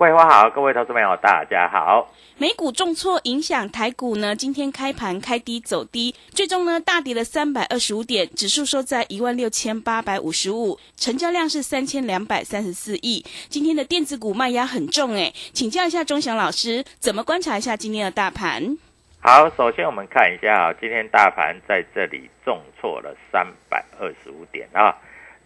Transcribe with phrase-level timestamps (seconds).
[0.00, 2.10] 桂花好，各位投资朋友大家好。
[2.38, 13.22] 美股重挫影响台股呢，今天开盘开低走低，最终呢大跌了三百二十五点，指数收在一万六千八百五十五，成交量是三千两百三十四亿。
[13.50, 18.78] 今天的电子股卖压很重诶，请教一下钟祥老师，怎么观察一下今天的大盘？
[19.20, 24.96] 好，首先我们看一下啊，今天大盘在这里重挫了三百二十五点啊，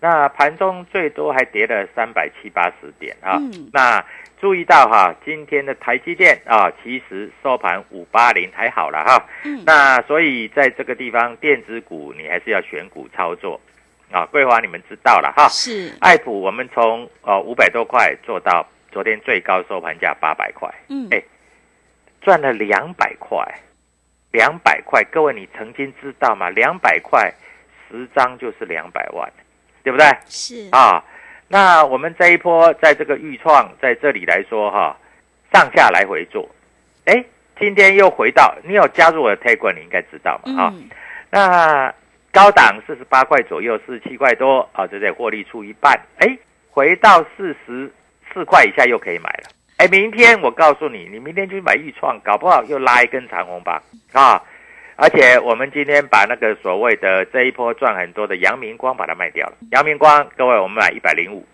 [0.04, 4.04] 那盘中最多还跌了三百七八十点啊，嗯那。
[4.40, 9.26] 注意到哈，今天的台积电啊，其实收盘五八零还好了哈。
[9.44, 13.58] 嗯那所以在这个地方，电子股你还是要选股操作
[14.12, 14.26] 啊。
[14.26, 15.48] 桂花你们知道了哈。
[15.48, 21.22] 是，爱普我们从呃五百多块做到昨天最高收盘价八百块，嗯哎
[22.20, 23.42] 赚了两百块，
[24.30, 26.50] 两百块，各位你曾经知道吗？
[26.50, 27.32] 两百块
[27.88, 29.32] 十张就是两百万，
[29.84, 30.06] 对不对？
[30.26, 31.04] 是，啊，
[31.46, 34.96] 那我们这一波在这个预创在这里来说哈，
[35.52, 36.48] 上下来回做，
[37.04, 37.22] 哎，
[37.60, 40.88] 今天又回到你有加入我的 t a g 你应该知道嘛啊，嗯，
[41.28, 41.94] 那
[42.32, 46.38] 高档四十八块左右，四十七块多啊，这在获利出一半，哎，
[46.70, 47.92] 回到四十
[48.32, 53.80] 四块以下又可以买了，哎，明天我告诉你，你明天去买豫创，搞不好又拉一根长红棒
[54.14, 54.42] 啊。
[54.96, 59.56] 而且我们今天把那个所谓的这一波赚很多的阳明光把它卖掉了。
[59.72, 61.44] 阳明光，各位我们买一百零五，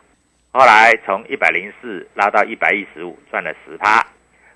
[0.53, 4.07] 后来从一百零四拉到一百一十五，赚了十趴。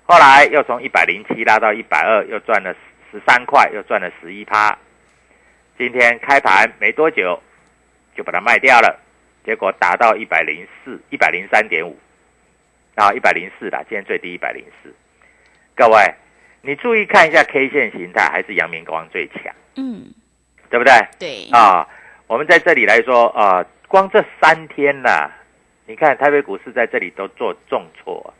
[0.03, 2.75] 后来又从一百零七拉到一百二，又赚了
[3.11, 4.77] 十三块，又赚了十一趴。
[5.79, 7.41] 今天开盘没多久
[8.15, 8.99] 就把它卖掉了，
[9.43, 11.97] 结果达到一百零四、一百零三点五，
[12.93, 14.93] 啊，一百零四啦，今天最低一百零四。
[15.75, 16.13] 各位，
[16.65, 20.05] 你注意看一下 K 线形态，还是阳明光最强，嗯，
[20.69, 20.93] 对不对？
[21.19, 21.87] 对，啊，
[22.27, 25.29] 我们在这里来说啊，光这三天呐、
[25.85, 28.33] 你看台北股市在这里都做重挫，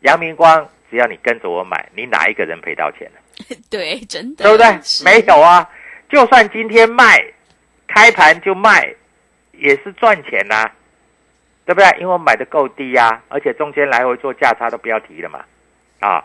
[0.00, 3.56] 阳明光只要你跟着我买，你哪一个人赔到钱呢？
[3.70, 4.66] 对，真的，对不对？
[5.04, 5.68] 没有啊，
[6.08, 7.24] 就算今天卖，
[7.86, 8.92] 开盘就卖，
[9.52, 10.68] 也是赚钱呐、
[11.64, 11.88] 对不对？
[12.00, 15.44] 因为我买的够低呀、而且中间来回做价差都不要提了嘛，
[16.00, 16.24] 啊，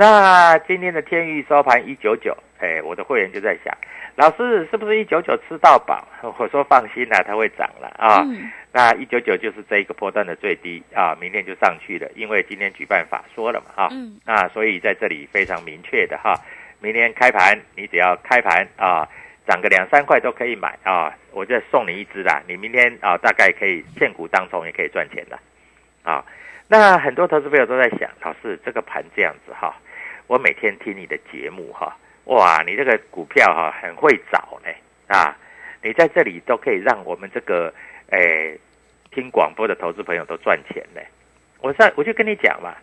[0.00, 3.76] 那今天的天域收盘一九九，哎，我的会员就在想，
[4.16, 6.08] 老师是不是一九九吃到饱？
[6.38, 8.22] 我说放心啦、它会涨了啊。
[8.24, 16.32] 嗯那一九九就是这一个波段的最低啊，明天就上去了，因为今天举办法说了嘛啊，嗯那所以在这里非常明确的哈，
[16.80, 19.06] 明天开盘你只要开盘啊，
[19.46, 25.38] 涨个两三块都可以买啊，我再送你一只啦，你明天啊大概可以现股当中也可以赚钱的
[26.04, 26.24] 啊。
[26.68, 29.74] 那很多投资朋友都在想，老师这个盘这样子哈，
[30.30, 34.70] 我每天听你的节目哈，哇，你这个股票哈很会找呢
[35.08, 35.36] 啊，
[35.82, 37.74] 你在这里都可以让我们这个
[38.10, 38.56] 诶
[39.10, 41.00] 听广播的投资朋友都赚钱呢。
[41.58, 42.76] 我在我就跟你讲嘛，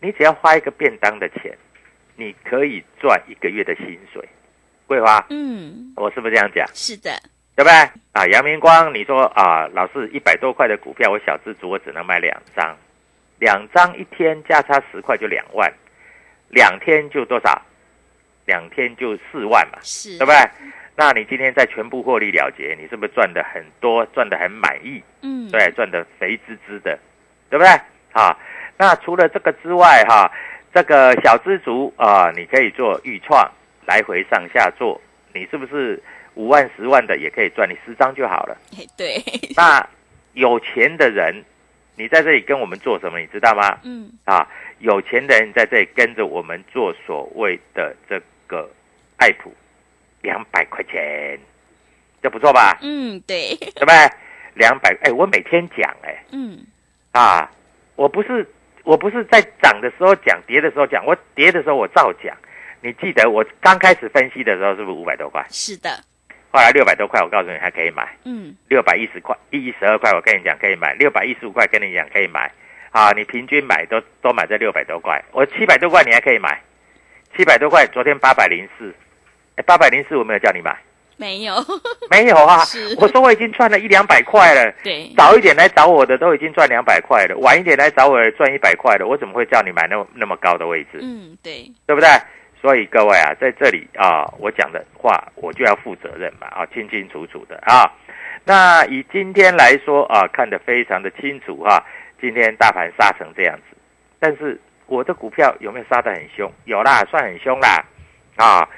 [0.00, 1.56] 你只要花一个便当的钱，
[2.16, 4.28] 你可以赚一个月的薪水。
[4.88, 6.66] 桂花，嗯，我是不是这样讲？
[6.74, 7.12] 是的，
[7.54, 7.72] 对不对？
[8.10, 12.76] 啊，杨明光，你说啊，老是一百多块的股票，我小资主我只能买两张，
[13.38, 15.72] 两张一天价差十块就两万，
[16.48, 17.62] 两天就多少？
[18.46, 20.38] 两天就四万嘛，是，对不对？
[20.96, 25.02] 那你今天在全部获利了结，你是不是赚的很多，赚的很满意？
[25.22, 26.98] 嗯，对，赚的肥滋滋的，
[27.50, 27.68] 对不对？
[28.12, 28.34] 啊，
[28.78, 30.32] 那除了这个之外，哈，
[30.72, 33.48] 这个小资族啊，你可以做预创，
[33.86, 34.98] 来回上下做，
[35.34, 36.02] 你是不是
[36.34, 37.68] 五万、十万的也可以赚？
[37.68, 38.56] 你十张就好了。
[38.74, 39.22] 嘿对，
[39.54, 39.86] 那
[40.32, 41.44] 有钱的人，
[41.96, 43.20] 你在这里跟我们做什么？
[43.20, 43.78] 你知道吗？
[43.84, 48.68] 嗯，啊，有钱的人在这里跟着我们做所谓的这个
[49.16, 49.52] 爱普，
[50.22, 51.38] 两百块钱，
[52.22, 52.78] 这不错吧？
[52.82, 53.94] 嗯，对，对不对？
[54.54, 56.58] 两百，哎，我每天讲，哎，嗯，
[57.12, 57.50] 啊，
[57.96, 58.46] 我不是
[58.82, 62.36] 我不是在涨的时候讲，跌的时候讲，我跌的时候我照讲。
[62.80, 65.44] 你记得我刚开始分析的时候是不是五百多块？
[65.50, 65.90] 是的，
[66.50, 68.16] 后来六百多块，我告诉你还可以买。
[68.24, 72.52] 嗯，六百一十块，一十二块，我跟你讲可以买；六百一十五块，跟你讲可以买。
[72.98, 76.60] 啊，你平均买都都买在六百多块，我七百多块你还可以买，
[77.36, 78.92] 七百多块，昨天八百零四，
[79.54, 80.76] 哎，八百零四我没有叫你买，
[81.16, 81.54] 没有，
[82.10, 82.58] 没有啊，
[82.98, 84.72] 我说我已经赚了一两百块了。
[84.82, 92.08] 对， 早一点来找我的都已经赚两百块了，晚一点来找我的赚一百块了，我怎么会叫你买那那么高的位置，嗯，对，对不对？
[92.60, 97.88] 所以各位啊，在这里啊，我讲的话我就要负责任嘛，啊，清清楚楚的啊。
[98.44, 101.84] 那以今天来说啊，看得非常的清楚哈、
[102.20, 103.76] 今天大盘杀成这样子，
[104.18, 106.50] 但是我的股票有没有杀得很凶？
[106.64, 107.84] 有啦，算很凶啦，
[108.36, 108.68] 啊。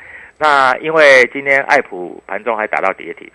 [0.43, 3.31] 那因为今天爱普盘中还打到跌停，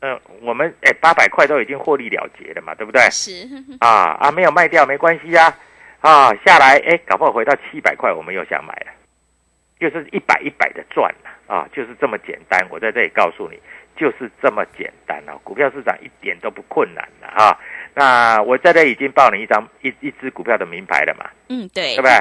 [0.00, 3.00] 嗯、我们哎八百块都已经获利了结了嘛，对不对？
[3.10, 3.48] 是，
[3.80, 5.56] 啊啊，没有卖掉没关系呀、
[6.00, 8.92] 啊，下来哎，搞不好回到七百块，我们又想买了，
[9.80, 12.66] 就是一百一百的赚了啊，就是这么简单。
[12.68, 13.58] 我在这里告诉你，
[13.96, 17.58] 就是这么简单啊，股票市场一点都不困难的啊。
[17.98, 22.12] 那我在这里已经报你一张一一只股票的名牌了嘛，嗯，对，对不对？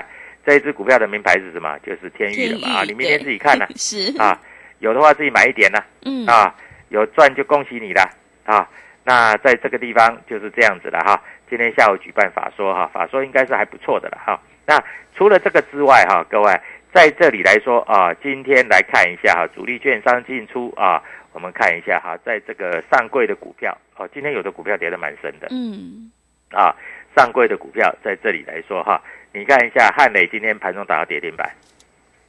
[0.45, 1.77] 这一只股票的名牌是什么？
[1.80, 4.39] 就是天域了嘛啊，你明天自己看呢、 是，啊，
[4.80, 6.56] 有的话自己买一点呢、嗯，啊，
[6.88, 8.10] 有赚就恭喜你了
[8.45, 8.66] 啊。
[9.04, 11.22] 那在这个地方就是这样子了哈。
[11.50, 14.39] 今天下午举办法说哈，法说应该是还不错的了哈。
[14.66, 14.81] 那
[15.13, 16.57] 除了这个之外哈，各位
[16.94, 21.04] 在这里来说啊，今天来看一下哈，主力券商进出啊，
[21.36, 26.10] 我们看一下哈，在这个上柜的股票哦，今天有的股票跌得蛮深的嗯，
[26.50, 26.74] 啊，
[27.14, 29.04] 上柜的股票在这里来说哈，
[29.34, 31.52] 你看一下汉磊今天盘中打到跌停板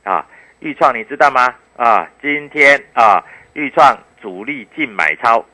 [0.03, 0.27] 啊，
[0.59, 1.55] 豫创你知道吗？
[1.77, 5.47] 啊，今天啊，豫创主力净买超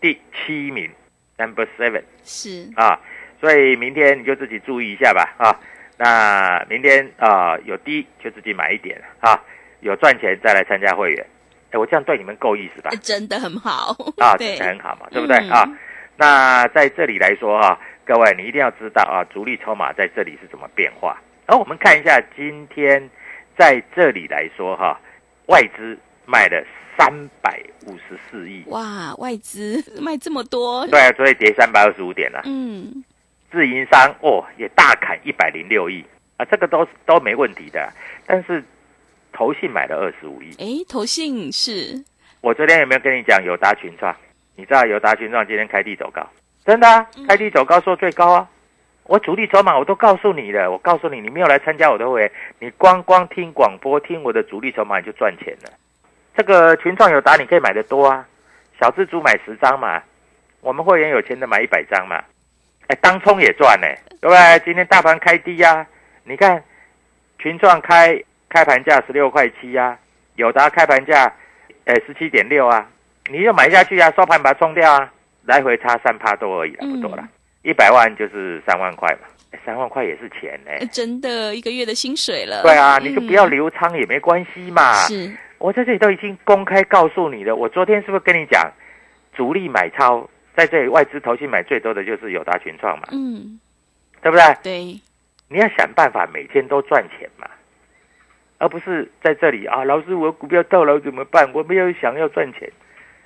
[0.00, 0.88] 第七名
[1.36, 3.00] ，number seven 是，啊，
[3.40, 5.50] 所以明天你就自己注意一下吧啊。
[5.96, 9.42] 那明天啊有低就自己买一点啊，
[9.80, 11.26] 有赚钱再来参加会员。
[11.70, 12.90] 哎，我这样对你们够意思吧？
[13.02, 15.78] 真的很好，啊， 真的，很好嘛，对不对、嗯啊？
[16.16, 21.16] 那在这里来说啊，各位你一定要知道啊，主力筹码在这里是怎么变化。
[21.46, 23.08] 然后我们看一下今天
[23.56, 24.98] 在这里来说哈、
[25.46, 26.62] 外资卖了
[26.98, 27.08] 三
[27.40, 32.42] 百五十四亿，哇，外资 卖这么多，对啊，所以跌三百二十五点了。
[32.44, 33.04] 嗯，
[33.52, 36.04] 自营商哦也大砍一百零六亿
[36.36, 37.90] 啊，这个都都没问题的。
[38.26, 38.62] 但是
[39.38, 42.04] 投信买了二十五亿，哎，投信是，
[42.40, 44.12] 我昨天有没有跟你讲友达群创？
[44.56, 46.28] 你知道友达群创今天开低走高，
[46.64, 48.48] 真的啊，开低走高说最高啊。
[49.04, 55.70] 我主力筹码我都告诉你了，我告诉你，你没有来参加我的会员，你光光听广播听我的主力筹码你就赚钱了。
[56.36, 58.26] 这个群创友达你可以买的多啊，
[58.80, 60.02] 小蜘蛛买十张嘛，
[60.62, 62.20] 我们会员有钱的买一百张嘛，
[62.88, 63.86] 哎，当冲也赚呢，
[64.20, 64.58] 对不对？
[64.64, 65.86] 今天大盘开低呀、
[66.24, 66.60] 你看
[67.38, 69.98] 群创开开盘价十六块七呀，
[70.36, 71.32] 友达开盘价
[71.84, 72.88] 呃十七点六啊，
[73.30, 75.12] 你就买下去啊，收盘把它冲掉啊，
[75.44, 77.28] 来回差三趴多而已啦，不多啦，
[77.62, 84.92] 一百万就是三万块嘛，哎三万块也是钱呢、真的一个月的薪水了，对啊，你就不要嗯留仓也没关系嘛。
[85.06, 87.54] 是，我在这里都已经公开告诉你了。
[87.56, 88.70] 我昨天是不是跟你讲，
[89.34, 93.58] 主力买超在这里外资投信买最多的就是友达群创嘛，嗯，
[94.22, 94.56] 对不对？
[94.62, 95.00] 对，
[95.48, 97.46] 你要想办法每天都赚钱嘛，
[98.58, 101.50] 而不是在这里啊，老师我股票套牢怎么办？
[101.54, 102.70] 我没有想要赚钱，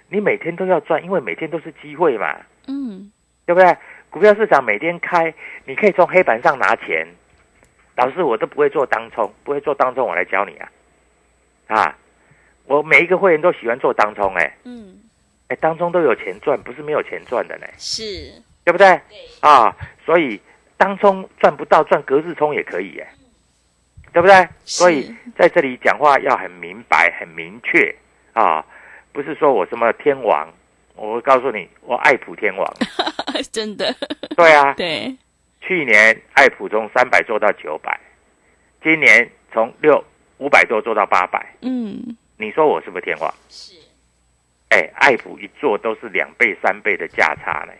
[0.08, 2.36] 你每天都要赚，因为每天都是机会嘛，
[2.68, 3.10] 嗯，
[3.44, 3.76] 对不对？
[4.10, 5.32] 股票市场每天开，
[5.64, 7.06] 你可以从黑板上拿钱。
[7.96, 10.70] 老师，我都不会做当冲，不会做当冲，我来教你啊！
[11.66, 11.98] 啊，
[12.64, 14.98] 我每一个会员都喜欢做当冲、哎嗯，
[15.48, 18.32] 哎，当冲都有钱赚，不是没有钱赚的呢，是，
[18.64, 18.86] 对不对？
[19.08, 20.40] 对啊，所以
[20.78, 23.06] 当冲赚不到，赚隔日冲也可以、哎，
[24.12, 24.48] 对不对？
[24.64, 27.94] 所以在这里讲话要很明白、很明确
[28.32, 28.64] 啊，
[29.12, 30.46] 不是说我什么天王
[30.94, 32.74] 我告诉你，我爱普天王。
[33.50, 33.94] 真的，
[34.36, 35.16] 对啊， 对，
[35.60, 37.98] 去年爱普从三百做到九百，
[38.82, 40.04] 今年从六
[40.38, 43.34] 五百多做到八百，嗯，你说我是不是天王？
[43.48, 43.74] 是，
[44.68, 47.72] 哎，爱普一做都是两倍、三倍的价差呢，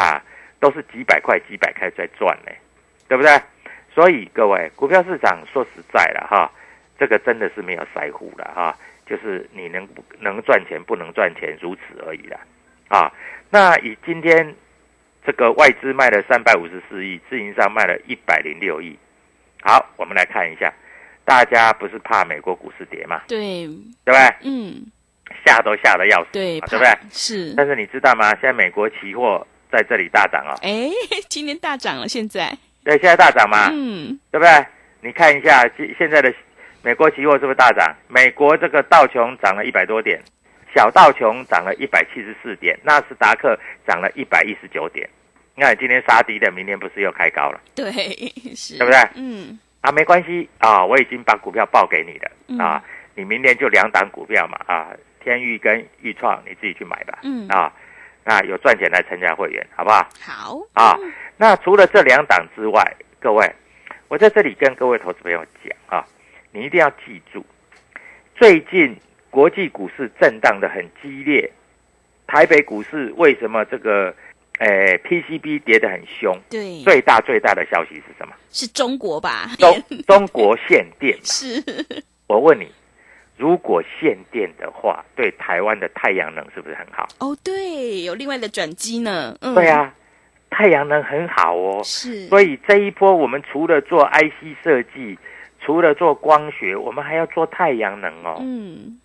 [0.00, 0.22] 啊，
[0.60, 2.52] 都是几百块、几百块在赚呢，
[3.08, 3.32] 对不对？
[3.98, 6.48] 所以各位，股票市场说实在了哈，
[7.00, 9.88] 这个真的是没有腮胡了哈，就是你能
[10.20, 12.38] 能赚钱，不能赚钱，如此而已啦，
[12.86, 13.12] 啊，
[13.50, 14.54] 那以今天
[15.26, 18.96] 这个外资卖了三百五十四亿，自营商卖了一百零六亿，
[19.62, 20.72] 好，我们来看一下，
[21.24, 23.66] 大家不是怕美国股市跌嘛，对，
[24.04, 24.34] 对不对？
[24.44, 24.86] 嗯，
[25.44, 26.96] 吓都吓得要死，对，对不对？
[27.10, 28.30] 是，但是你知道吗？
[28.34, 30.88] 现在美国期货在这里大涨哦，哎，
[31.28, 32.56] 今天大涨了，现在，
[32.88, 34.66] 对，现在大涨嘛，嗯，对不对？
[35.02, 36.32] 你看一下现现在的
[36.82, 37.94] 美国期货是不是大涨？
[38.08, 40.18] 美国这个道琼涨了一百多点，
[40.74, 45.06] 小道琼涨了一百七十四点，纳斯达克涨了一百一十九点。
[45.54, 47.92] 你看今天杀低的，明天不是又开高了对，
[48.56, 49.92] 是，对不对嗯，啊？
[49.92, 52.82] 没关系啊，我已经把股票报给你了、嗯啊，
[53.14, 54.88] 你明天就两档股票嘛啊，
[55.22, 57.70] 天域跟豫创你自己去买吧，嗯啊，
[58.28, 60.06] 那有赚钱来参加会员，好不好？
[60.20, 60.94] 好，啊，
[61.38, 63.50] 那除了这两档之外，各位，
[64.08, 66.04] 我在这里跟各位投资朋友讲啊，
[66.52, 67.42] 你一定要记住，
[68.36, 68.94] 最近
[69.30, 71.50] 国际股市震荡的很激烈，
[72.26, 74.14] 台北股市为什么这个
[74.58, 76.38] 呃 PCB 跌得很凶？
[76.50, 78.34] 对，最大最大的消息是什么？
[78.50, 79.52] 是中国吧？
[79.58, 81.18] 中中国限电。
[81.24, 81.64] 是，
[82.26, 82.70] 我问你，
[83.38, 87.06] 如果限电的话，对台湾的太阳能是不是很好？
[87.20, 89.94] 哦，对，有另外的转机呢，嗯，对，啊，
[90.50, 91.80] 太阳能很好哦。
[91.84, 95.18] 是，所以这一波，我们除了做 IC 设计，
[95.60, 98.38] 除了做光学，我们还要做太阳能哦。
[98.40, 98.98] 嗯，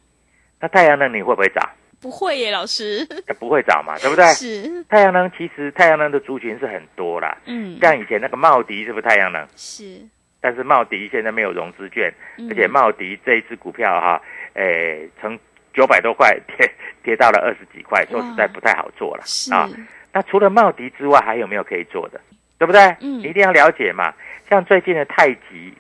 [0.60, 1.70] 那太阳能你会不会找？
[2.02, 3.08] 不会耶，老师，
[3.40, 4.26] 不会找嘛，对不对？
[4.34, 9.48] 是，太阳能其实太阳能的族群是很多啦，嗯，像以前那个茂迪是不是太阳能？
[9.56, 10.02] 是，
[10.44, 14.22] 但是茂迪现在没有融资券，嗯而且茂迪这一只股票哈，
[14.56, 15.40] 诶，从
[15.74, 16.70] 九百多块跌
[17.02, 19.70] 跌到了二十几块，说实在不太好做了是，啊。
[20.12, 22.20] 那除了茂迪之外，还有没有可以做的？
[22.58, 22.82] 对不对？
[23.00, 24.14] 嗯你一定要了解嘛。
[24.50, 25.74] 像最近的太极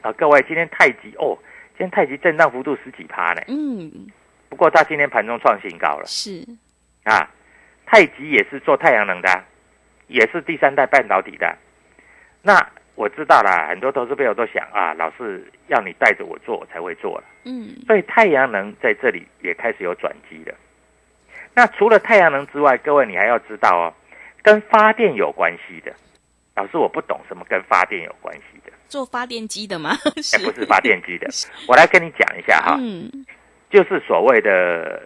[0.00, 1.36] 啊，各位，今天太极哦，
[1.76, 3.42] 今天太极震荡幅度十几趴呢。
[3.48, 3.90] 嗯，
[4.48, 6.46] 不过它今天盘中创新高了是，
[7.02, 7.28] 啊。
[7.86, 9.44] 太极也是做太阳能的啊、
[10.06, 11.54] 也是第三代半导体的。
[12.40, 12.54] 那
[12.94, 17.24] 我知道啦，很多投资朋友都想啊，老是要你带着我做，我才会做了。
[17.44, 20.54] 嗯，所以太阳能在这里也开始有转机了。
[21.54, 23.84] 那除了太阳能之外，各位你还要知道哦，
[24.42, 25.92] 跟发电有关系的。
[26.56, 29.90] 老师，我不懂什么跟发电有关系的，做发电机的吗？
[30.32, 31.28] 哎，不是发电机的。
[31.66, 33.10] 我来跟你讲一下哈，嗯，
[33.70, 35.02] 就是所谓的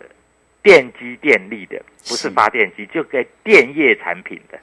[0.63, 4.59] 电机电力的，不是是发电机，就跟电业产品的，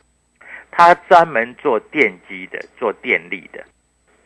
[0.78, 3.64] 它专门做电机的，做电力的，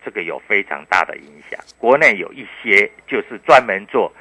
[0.03, 1.59] 这个有非常大的影响。
[1.77, 4.11] 国内有一些就是专门做，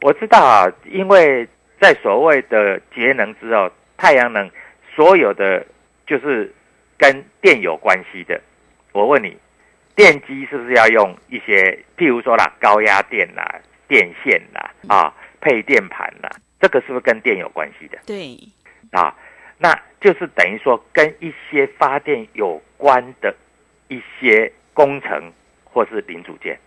[0.00, 1.46] 我知道啊，因为
[1.78, 4.50] 在所谓的节能之后，太阳能
[4.96, 5.66] 所有的
[6.06, 6.50] 就是
[6.96, 8.40] 跟电有关系的，
[8.92, 9.36] 我问你，
[9.94, 18.38] 电机是不是要用一些，譬如说啦，高压电啦、电线啦、啊、配电盘啦，这个是不是跟电有关系的对，
[18.90, 19.14] 啊？
[19.58, 23.34] 那就是等于说跟一些发电有关的
[23.88, 25.32] 一些工程
[25.64, 26.58] 或是零组件。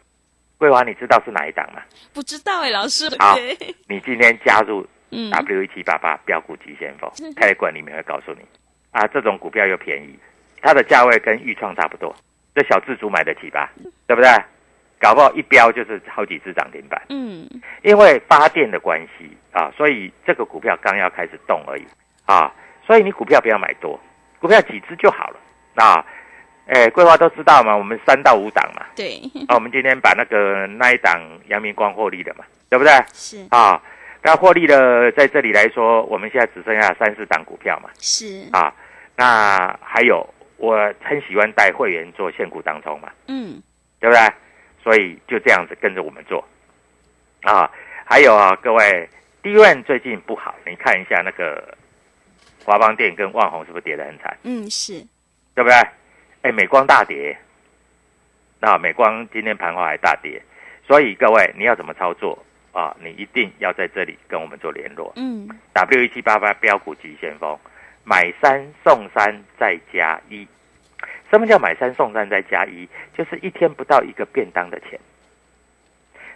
[0.58, 1.84] 桂华，你知道是哪一档吗？
[2.12, 3.56] 不知道哎，老师，好对，
[3.88, 8.40] 你今天加入嗯，W 一七八八标股急先锋， 开馆里面会告诉你
[8.90, 10.18] 啊，这种股票又便宜，
[10.60, 12.16] 它的价位跟豫创差不多，
[12.56, 13.72] 这小自主买得起吧？
[14.08, 14.32] 对不对？
[15.00, 17.48] 搞不好一标就是好几只涨停板，嗯，
[17.84, 21.86] 因为发电的关系啊，所以这个股票刚要开始动而已
[22.26, 22.52] 啊，
[22.88, 24.00] 所以你股票不要买多，
[24.40, 25.40] 股票几只就好了。
[25.76, 26.04] 啊。
[26.70, 31.18] 哎，桂花都知道嘛，我们三到五档嘛，对，啊，我们今天把那个那一档
[31.48, 32.92] 阳明光获利了嘛，对不对？
[33.14, 33.48] 是。
[33.52, 33.82] 啊，
[34.22, 38.74] 那获利的在这里来说，我们现在只剩下三四档股票嘛，是，啊，
[39.16, 40.28] 那还有
[40.58, 43.64] 我很喜欢带会员做现股当中嘛，嗯，
[44.02, 44.22] 对不对？
[44.84, 46.46] 所以就这样子跟着我们做，
[47.44, 47.72] 啊，
[48.04, 49.08] 还有啊，各位，
[49.42, 51.74] 低润最近不好，你看一下那个
[52.68, 55.00] 华邦电跟万宏是不是跌得很惨，嗯，是，
[55.56, 55.74] 对不对？
[56.42, 57.38] 哎，美光大跌，
[58.60, 60.42] 那美光今天盘后还大跌，
[60.86, 62.38] 所以各位你要怎么操作
[62.74, 62.94] 啊？
[63.02, 65.14] 你一定要在这里跟我们做联络。
[65.16, 67.58] 嗯，W 一七八八标股急先锋，
[68.04, 70.46] 买三送三再加一。
[71.32, 72.86] 什么叫买三送三再加一？
[73.18, 75.00] 就是一天不到一个便当的钱，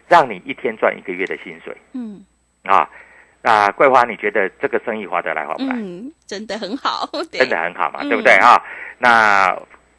[0.08, 2.24] 让你一天赚一个月的薪水嗯，
[2.64, 2.90] 啊！
[3.44, 5.74] 啊，桂花，你觉得这个生意划得来划不来？
[5.76, 8.62] 嗯，真的很好， 真的很好嘛，嗯对不对啊？
[9.00, 9.50] 那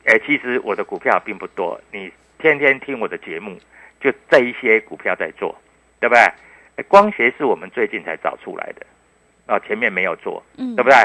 [0.04, 3.58] 诶，其实我的股票并不多，你天天听我的节目，
[4.00, 5.56] 就这一些股票在做，
[6.00, 6.20] 对不对？
[6.76, 8.86] 诶光学是我们最近才找出来的，
[9.46, 10.96] 啊，前面没有做，嗯对不对？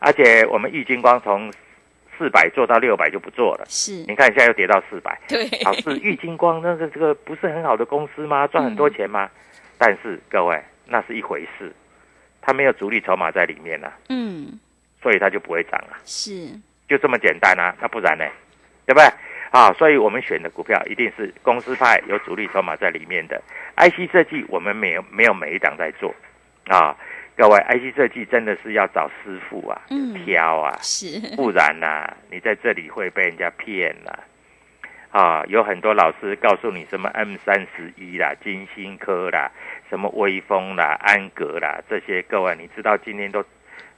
[0.00, 1.52] 而且我们玉金光从
[2.18, 8.46] 四百做到六百就不做了，是你看现在又跌到四百， 对，老师，玉金光那个这个不是很好的公司吗？
[8.48, 9.30] 赚很多钱吗？
[9.78, 11.72] 但是各位，那是一回事，
[12.42, 14.58] 它没有主力筹码在里面啊、嗯，
[15.00, 15.96] 所以它就不会涨啊。
[16.04, 16.48] 是
[16.88, 18.26] 就这么简单啊，那不然呢？
[18.84, 19.08] 对不对？
[19.52, 23.40] 啊，所以我们选的股票一定是公司派有主力筹码在里面的。
[23.76, 26.14] IC 设计我们没有没有每一档在做
[26.68, 26.96] 啊，
[27.36, 34.24] 各位，IC 设计真的是要找师傅啊，嗯挑啊，是，不然呐、你在这里会被人家骗了。
[35.10, 39.50] 啊，有很多老师告诉你什么 M 三十一啦、金星科啦、
[39.92, 43.44] 什么威风啦、安格啦这些，各位你知道今天都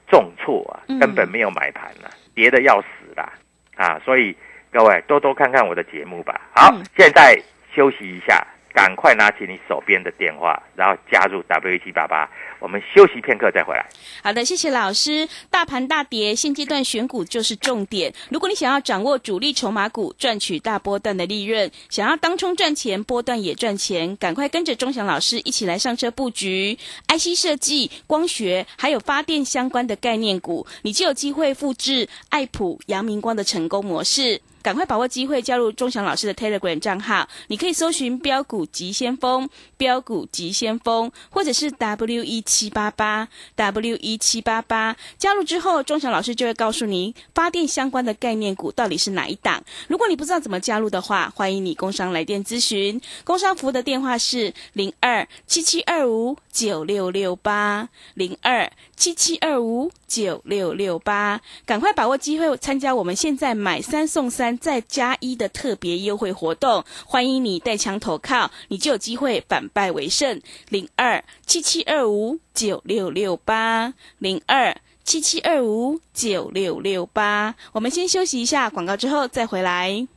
[0.08, 3.32] 重挫啊嗯，根本没有买盘啦，跌的要死啦
[3.76, 3.96] 啊！
[4.04, 4.36] 所以
[4.72, 6.40] 各位多多看看我的节目吧。
[6.52, 7.40] 好，嗯现在
[7.72, 8.44] 休息一下，
[8.75, 12.28] 赶快拿起你手边的电话，然后加入 W 七八八，
[12.59, 13.87] 我们休息片刻再回来。
[14.21, 15.28] 好的，谢谢老师。
[15.49, 18.12] 大盘大跌，现阶段选股就是重点。
[18.31, 26.76] 如果你想要掌握主力筹码股，赚取大波段的利润，想要当冲赚钱，波段也赚钱，赶快跟着钟祥老师一起来上车布局
[27.07, 34.40] IC 设计、光学还有发电相关的概念股，你就有机会复制爱普、阳明光的成功模式。
[34.64, 37.28] 赶快把握机会，加入钟祥老师的 Telegram 账号。
[37.49, 44.97] 你可以搜寻“标股急先锋”、“标股急先锋”，或者是 W 一七八八 W 一七八八。
[45.18, 49.62] 加入之后，钟祥老师就会告诉你发电相关的概念股到底是哪一档。
[49.87, 52.99] 如果你不知道怎么加入的话，欢迎你工商来电咨询。
[53.23, 61.40] 工商服务的电话是零二七七二五九六六八零二七七二五九六六八。
[61.66, 66.84] 赶快把握机会，参加我们现在买三送三再加一的特别优惠活动。
[67.04, 70.40] 欢迎你带枪投靠，你就有机会反败为胜。
[70.69, 74.75] 零二七七二五九六六八零二。
[75.02, 80.08] 七七二五九六六八，我们先休息一下广告，之后再回来。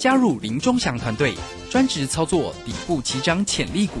[0.00, 1.32] 加入林忠祥团队，
[1.70, 4.00] 专职操作底部起涨潜力股，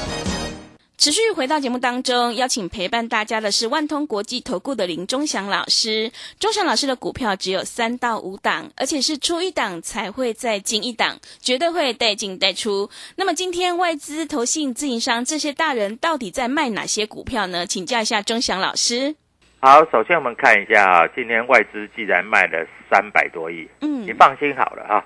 [1.01, 6.11] 持续回到节目当中，邀请陪伴大家的是万通国际投顾的林忠祥老师。
[6.39, 12.87] 忠祥老师的股票只有三到五档，而且是出一档才会再进一档，绝对会带进带出。
[13.15, 17.65] 那么今天外资、投信、自营商这些大人到底在卖哪些股票呢？
[17.65, 19.15] 请教一下忠祥老师。
[19.59, 25.03] 好，首先我们看一下啊，今天外资既然卖了三百多亿，嗯你，放心好了啊，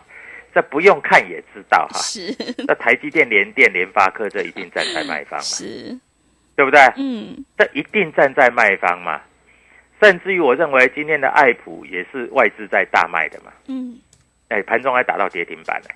[0.55, 1.99] 这不用看也知道哈。
[1.99, 2.33] 是
[2.65, 5.99] 那台积电、联电、联发科这一定站在卖方嘛，是，
[6.55, 6.79] 对不对？
[6.95, 9.21] 嗯这一定站在卖方嘛。
[10.01, 13.97] 甚至于我认为今天的爱普也是外资在大卖的嘛，嗯，
[14.49, 15.89] 哎，盘中还打到跌停板呢，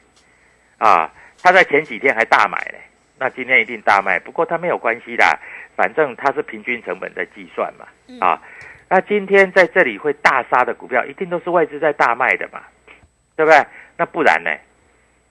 [0.78, 2.78] 啊，他在前几天还大买呢，
[3.18, 4.20] 那今天一定大卖。
[4.20, 5.38] 不过他没有关系啦，
[5.76, 7.86] 反正他是平均成本在计算嘛，
[8.26, 8.42] 啊，
[8.90, 12.62] 那今天在这里会大杀的股票，一定都是外资在大卖的嘛，
[13.36, 13.66] 对不对？
[14.00, 14.50] 那不然呢？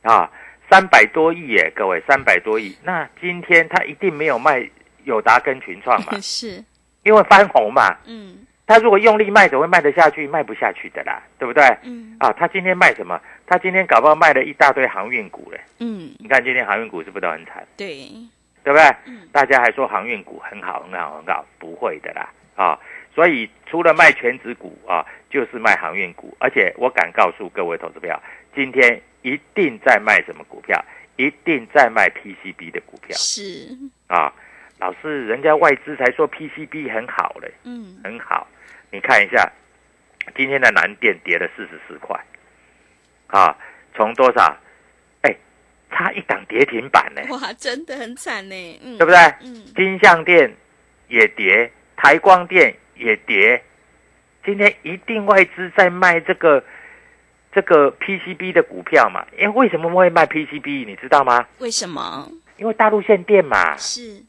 [0.03, 0.31] 啊，
[0.71, 4.69] 三百多亿耶，各位，三百多亿，那今天他一定没有卖
[5.05, 6.63] 友达跟群创嘛， 是，
[7.03, 10.27] 因为翻红嘛，嗯他如果用力卖，怎么会卖得下去？
[10.27, 11.65] 卖不下去的啦，对不对？
[11.85, 13.19] 嗯啊，他今天卖什么？
[13.47, 15.59] 他今天搞不好卖了一大堆航运股嘞。
[15.79, 17.67] 嗯，你看今天航运股是不是都很惨？
[17.79, 18.07] 对，
[18.63, 18.85] 对不对？
[19.07, 22.79] 嗯大家还说航运股很好、很好、很好，不会的啦啊！
[23.19, 28.23] 所以除了卖全指股啊，就是卖航运股，而且我敢告诉各位投资票，
[28.55, 30.81] 今天一定在卖什么股票？
[31.17, 33.77] 一定在卖 PCB 的股票是，
[34.07, 34.33] 啊！
[34.79, 38.47] 老师，人家外资才说 PCB 很好嘞，嗯很好。
[38.93, 39.51] 你看一下，
[40.37, 42.17] 今天的南电跌了四十四块，
[43.27, 43.53] 啊，
[43.97, 44.57] 从多少？
[45.23, 45.35] 哎，
[45.91, 49.19] 差一档跌停板呢，哇，真的很惨呢，嗯，对不对？
[49.43, 50.55] 嗯金相店
[51.09, 53.63] 也跌，台光电也跌。
[54.45, 56.63] 今天一定外资在卖这个
[57.53, 59.25] 这个 PCB 的股票嘛？
[59.39, 60.87] 因为为什么会卖 PCB？
[60.87, 61.47] 你知道吗？
[61.59, 62.31] 为什么？
[62.57, 64.23] 因为大陆限电嘛，是，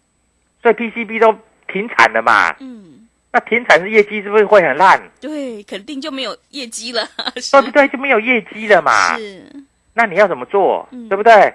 [0.61, 1.35] 所以 PCB 都
[1.67, 4.99] 停产了嘛，嗯那停产是业绩是不是会很烂？
[5.21, 7.87] 对，肯定就没有业绩了， 对不对？
[7.89, 9.15] 就没有业绩了嘛。
[9.17, 9.45] 是，
[9.93, 10.87] 那你要怎么做？
[10.91, 11.53] 嗯对不对？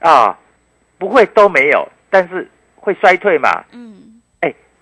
[0.00, 0.36] 啊，
[0.98, 3.64] 不会都没有，但是会衰退嘛。
[3.70, 4.01] 嗯哎，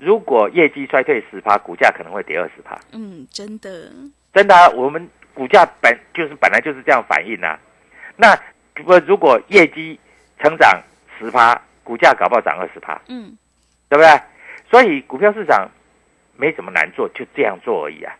[0.00, 2.78] 如果业绩衰退十趴，股价可能会跌二十趴。
[2.92, 3.92] 嗯，真的，
[4.32, 7.58] 真的、啊，我们股价本就是本来就是这样反应啊。
[8.16, 8.34] 那
[8.74, 9.98] 不如果业绩
[10.38, 10.80] 成长
[11.18, 13.36] 十趴，股价搞不好涨二十趴，嗯
[13.88, 14.20] 对不对？
[14.70, 15.68] 所以股票市场
[16.36, 18.14] 没什么难做，就这样做而已啊。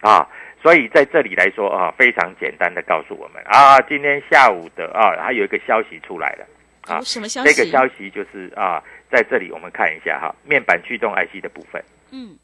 [0.00, 0.28] 啊，
[0.62, 6.46] 所以在这里来说啊，非常简单的告诉我们啊，今天下午的啊，还有一个消息出来了
[6.86, 7.52] 啊，什么消息？
[7.52, 11.82] 这个消息就是啊，在这里我们看一下哈，面板驱动 IC 的部分。
[12.10, 12.36] 嗯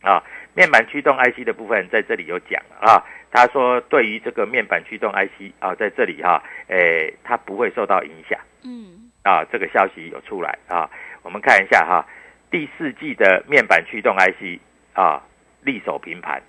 [0.00, 0.22] 啊，
[0.54, 3.04] 面板驱动 IC 的部分在这里有讲啊。
[3.30, 9.44] 他说，对于这个面板驱动 IC 啊，在这里哈、诶，它不会受到影响嗯啊。
[9.52, 10.88] 这个消息有出来啊，
[11.22, 12.06] 我们看一下哈、
[12.50, 14.58] 第四季的面板驱动 IC
[14.94, 15.22] 啊，
[15.60, 16.40] 力守平盘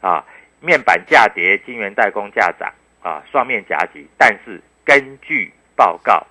[0.00, 0.24] 啊，
[0.60, 4.06] 面板价跌，晶圆代工价涨啊，双面夹击。
[4.16, 6.24] 但是根据报告，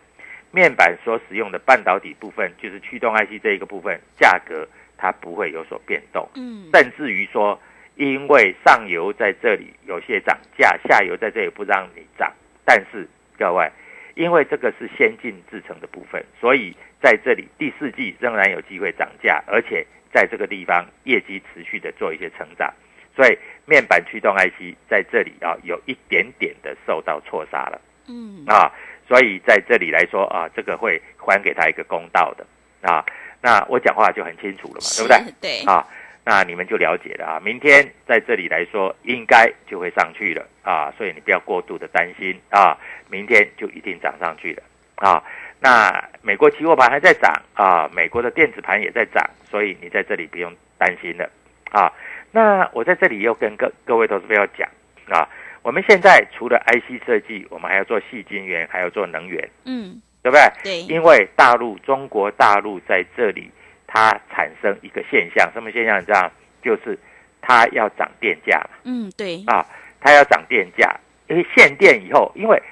[0.52, 6.28] 面板所使用的半导体部分，就是驱动 IC 这一个部分，价格它不会有所变动。
[6.36, 7.60] 嗯甚至于说，
[7.96, 12.32] 因为上游在这里有些涨价，下游在这里不让你涨，
[12.66, 13.08] 但是
[13.38, 13.70] 各位，
[14.16, 22.74] 因为这个是先进制成的部分，所以在这里第四季仍然有机会涨价，而且在这个地方业绩持续的做一些成长，
[23.16, 27.82] 所以面板驱动 IC 在这里啊有一点点的受到错杀了。
[28.10, 28.72] 嗯啊，
[29.08, 32.46] 所以在这里来说啊，这个会还给他一个公道的
[32.82, 33.06] 啊。
[33.42, 35.34] 那我讲话就很清楚了嘛，对不对？
[35.40, 35.86] 对，啊，
[36.26, 37.40] 那你们就了解了啊。
[37.40, 42.78] 明天在这里来说，应该就会上去了啊，所以你不要过度的担心啊，
[43.10, 44.64] 明天就一定涨上去了
[44.96, 45.24] 啊。
[45.60, 51.30] 那美国期货盘还在涨啊，美国的电子盘也在涨，所以你在这里不用担心了
[51.72, 51.92] 啊。
[52.32, 54.68] 那我在这里又跟各各位投资朋友讲
[55.10, 55.30] 啊，
[55.68, 60.42] 我们现在除了 IC 设计，我们还要做细晶圆，还要做能源，嗯对不对？
[60.64, 63.52] 对，因为大陆中国大陆在这里，
[63.86, 66.00] 它产生一个现象，什么现象？
[66.00, 66.32] 你知道？
[66.64, 66.98] 就是
[67.42, 69.66] 它要涨电价嘛，嗯对，啊，
[70.00, 70.90] 它要涨电价，
[71.28, 72.64] 因为限电以后，因为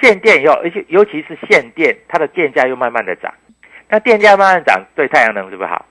[0.00, 3.30] 限电以后，而且尤其是限电，它的电价又慢慢的涨，
[3.86, 5.84] 那电价慢慢涨，对太阳能是不是好？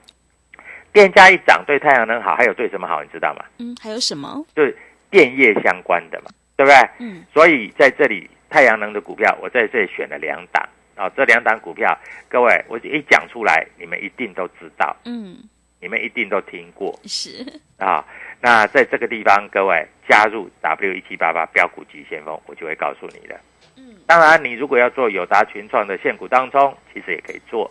[0.92, 3.00] 电价一涨，对太阳能好，还有对什么好？
[3.04, 3.44] 你知道吗？
[3.58, 4.44] 嗯还有什么？
[4.56, 4.76] 就是
[5.10, 6.76] 电业相关的嘛，对不对？
[6.98, 15.36] 嗯所以在这里，太阳能的股票，我在这里选了两档啊、这两档股票，各位，我一讲出来，你们一定都知道，嗯
[15.80, 17.44] 你们一定都听过是，
[17.78, 18.04] 啊。
[18.42, 23.40] 那在这个地方，各位加入 W 一七八八标股急先锋，我就会告诉你的。
[23.76, 27.70] 嗯当然，你如果要做友达群创的现股当中，其实也可以做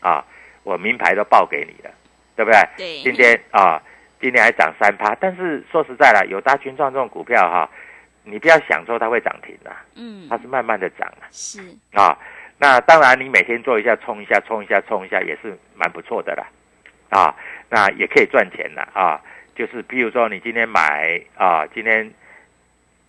[0.00, 0.22] 啊，
[0.62, 1.90] 我名牌都报给你了，
[2.34, 2.60] 对不对？
[2.76, 3.82] 对，今天啊，
[4.20, 7.68] 今天还涨三趴，但是说实在了，友达群创这种股票哈、
[8.24, 11.28] 你不要想说它会涨停啊，嗯它是慢慢的涨啊。
[11.30, 11.60] 是，
[11.92, 12.18] 啊，
[12.58, 16.46] 那当然你每天做一下，冲一下，冲一下，冲一下也是蛮不错的啦，
[17.10, 17.34] 啊，
[17.68, 19.20] 那也可以赚钱的啊。
[19.54, 22.10] 就是比如说你今天买啊，今天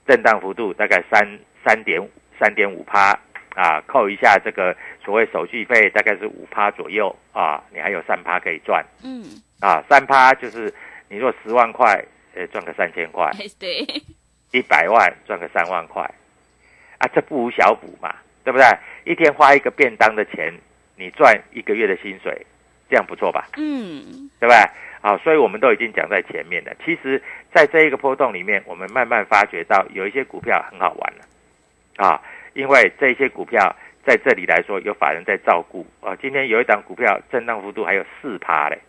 [0.07, 1.27] 震荡幅度大概三
[1.65, 2.01] 三点
[2.39, 3.17] 三点五趴
[3.55, 9.23] 啊，扣一下这个所谓手续费大概是五趴左右啊，你还有三趴可以赚嗯
[9.59, 10.73] 啊，三趴就是
[11.09, 12.03] 你若十万块，
[12.35, 13.85] 呃，赚个三千块，哎对，
[14.51, 16.03] 一百万赚个三万块，
[16.97, 18.65] 啊，这不无小补嘛，对不对？
[19.05, 20.53] 一天花一个便当的钱，
[20.95, 22.45] 你赚一个月的薪水，
[22.89, 23.47] 这样不错吧？
[23.57, 24.55] 嗯对不对？
[24.99, 26.73] 好，所以我们都已经讲在前面了。
[26.83, 27.21] 其实，
[27.53, 31.23] 在这一个波动里面，我们慢慢发觉到有一些股票很好玩了
[31.97, 32.21] 啊，
[32.53, 36.15] 因为这些股票在这里来说有法人在照顾啊。
[36.21, 38.79] 今天有一档股票震荡幅度还有四趴嘞，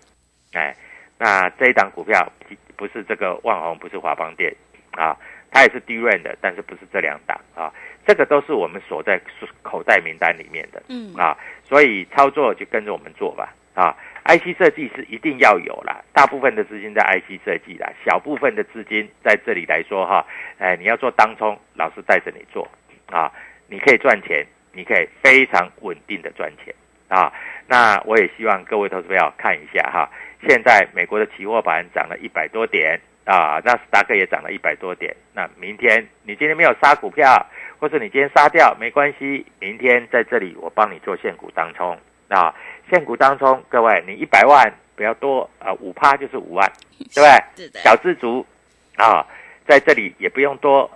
[0.55, 0.75] 哎，
[1.19, 2.31] 那这一档股票
[2.77, 4.55] 不是这个万宏，不是华邦电
[4.93, 5.17] 啊，
[5.51, 7.73] 它也是低润的，但是不是这两档啊，
[8.07, 9.21] 这个都是我们锁在
[9.63, 10.83] 口袋名单里面的。
[10.89, 13.55] 嗯啊，所以操作就跟着我们做吧。
[13.75, 20.27] 啊，IC 设计是一定要有啦，大部分的资金在 IC 设计啦，小部分的资金在这里来说哈，
[20.59, 22.67] 哎，你要做当冲，老师带着你做
[23.07, 23.31] 啊，
[23.69, 26.75] 你可以赚钱，你可以非常稳定的赚钱
[27.07, 27.33] 啊。
[27.69, 30.11] 那我也希望各位投资朋友看一下哈，
[30.47, 35.15] 现在美国的期货盘涨了一百多点啊，纳斯达克也涨了一百多点。
[35.35, 37.47] 那明天你今天没有杀股票，
[37.79, 41.99] 或者你今天杀掉没关系，明天在这里我帮你做现股当冲
[42.29, 42.55] 啊，
[42.91, 46.71] 现股当冲，各位你一百万不要多啊，五趴就是五万，
[47.15, 47.83] 对不对？
[47.83, 48.47] 小资族
[48.97, 49.27] 啊，
[49.67, 50.91] 在这里也不用多，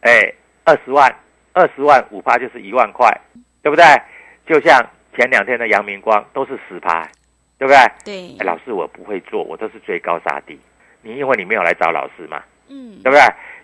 [0.00, 0.32] 哎，
[0.64, 1.14] 二十万，
[1.52, 3.08] 二十万五趴就是一万块，
[3.62, 3.84] 对不对？
[4.44, 4.84] 就像
[5.16, 7.08] 前两天的阳明光都是十趴，
[7.66, 7.78] 对对不对？
[8.04, 10.58] 对哎，老师我不会做，我都是追高杀低。
[11.02, 13.20] 你因为你没有来找老师嘛，嗯对不对？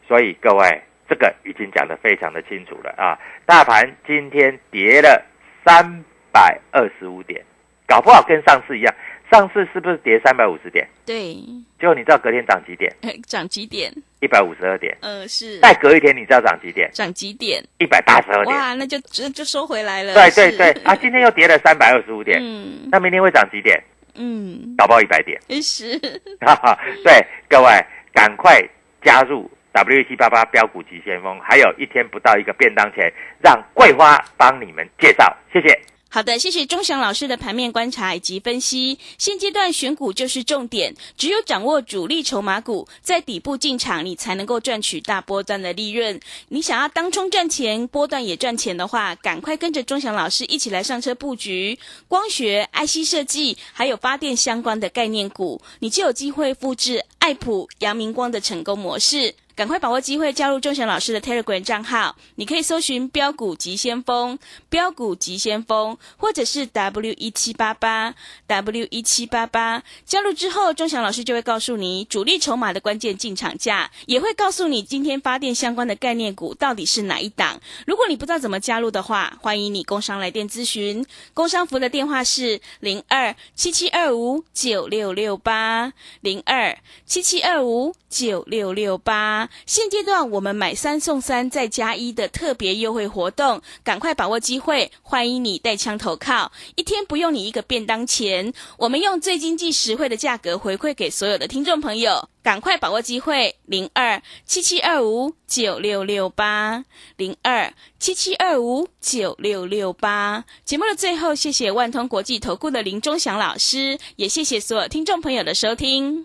[0.06, 3.18] 所以各位，这个已经讲得非常的清楚了啊！
[3.46, 5.24] 大盘今天跌了
[5.64, 7.44] 三百二十五点，
[7.86, 8.94] 搞不好跟上次一样，
[9.30, 10.86] 上次是不是跌三百五十点？
[11.04, 11.34] 对，
[11.78, 12.90] 结果你知道隔天涨几点？
[13.02, 13.92] 呃涨几点？
[14.20, 14.96] 一百五十二点。
[15.00, 16.90] 呃是再隔一天，你知道涨几点？
[16.92, 17.62] 涨几点？
[17.78, 18.56] 一百八十二点。
[18.56, 20.14] 哇，那就就就收回来了。
[20.14, 23.78] 对对对，啊，今天又跌了三百二十五点，嗯那明天会涨几点？
[24.14, 25.40] 嗯，搞不好一百点。
[25.62, 25.98] 是
[26.40, 27.70] 哈哈，对，各位
[28.12, 28.60] 赶快
[29.02, 35.78] 加入 W 七八八标股急先锋，还有一天不到一个便当钱，让桂花帮你们介绍，谢谢。
[36.10, 38.98] 好的，谢谢钟祥老师的盘面观察以及分析。
[39.18, 46.18] 现阶段选股就是重点，只有掌握主力筹码股，在底部进场，你才能够赚取大波段的利润。
[46.48, 59.34] 你想要当冲赚钱，波段也赚钱的话，赶快跟着钟祥老师一起来上车布局光学、IC 设计，还有发电相关的概念股，你就有机会复制爱普、阳明光的成功模式。
[59.58, 62.14] 赶快把握机会，加入钟祥老师的 Telegram 账号。
[62.36, 64.38] 你可以搜寻“标股急先锋”、
[64.70, 68.14] “标股急先锋”，或者是 W 一七八八
[68.46, 69.82] W 一七八八。
[70.06, 77.60] 加入之后，钟祥老师就会告诉你主力筹码的关键进场价，也会告诉你今天发电相关的概念股到底是哪一档。
[77.84, 81.04] 如果你不知道怎么加入的话，欢迎你工商来电咨询。
[81.34, 89.47] 工商服的电话是零二七七二五九六六八零二七七二五九六六八。
[89.66, 94.90] 现阶段我们买三送三再加一的特别优惠活动，赶快把握机会！
[95.02, 102.28] 欢迎你带枪投靠，一天不用你一个便当钱，我们用最经济实惠的价格回馈给所有的听众朋友。
[102.40, 106.82] 赶快把握机会，零二七七二五九六六八，
[107.18, 110.44] 零二七七二五九六六八。
[110.64, 116.24] 节目的最后，谢谢万通国际投顾的林忠祥老师，也谢谢所有听众朋友的收听。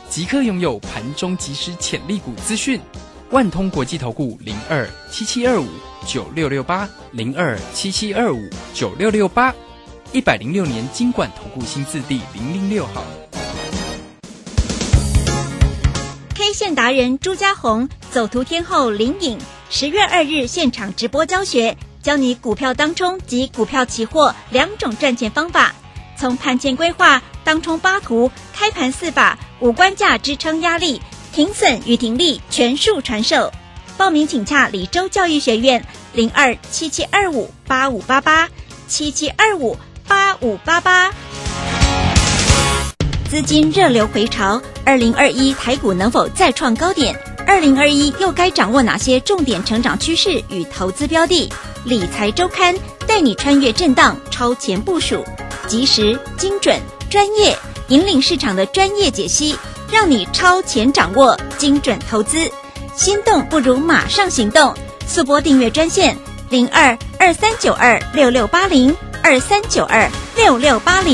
[0.11, 2.77] 即刻拥有盘中即时潜力股资讯。
[3.29, 5.65] 万通国际投顾零二七七二五
[6.05, 9.55] 九六六八零二七七二五九六六八，
[10.11, 13.05] 一百零六年经管投顾新字第零零六号。
[16.35, 25.73] K 线达人朱家红，走图天后林颖，十月二日现场直播教学，教你股票当冲及股票期货两种赚钱方法，
[26.17, 31.01] 从盘前规划、当冲八图、开盘四法、五关价支撑压力、
[31.33, 33.51] 停损与停利全数传授。
[33.97, 38.49] 报名请洽李州教育学院零二七七二五八五八八
[38.87, 39.77] 七七二五
[40.07, 41.11] 八五八八。
[43.29, 47.17] 资金热流回潮，二零二一台股能否再创高点？
[47.47, 51.49] 二零二一又该掌握哪些重点成长趋势与投资标的？
[51.85, 52.75] 理财周刊
[53.07, 55.23] 带你穿越震荡，超前部署，
[55.67, 56.79] 及时、精准、
[57.11, 57.53] 专业，
[57.89, 59.53] 引领市场的专业解析，
[59.91, 62.49] 让你超前掌握精准投资。
[62.95, 64.73] 心动不如马上行动，
[65.05, 66.17] 速播订阅专线
[66.49, 71.09] 零二二三九二六六八零二三九二六六八零。